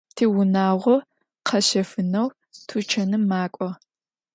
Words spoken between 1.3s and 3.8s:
kheşefeneu tuçanım mak'o.